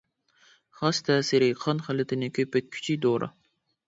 خاس 0.77 1.01
تەسىرى 1.09 1.49
قان 1.63 1.81
خىلىتىنى 1.87 2.31
كۆپەيتكۈچى 2.39 2.97
دورا. 3.05 3.29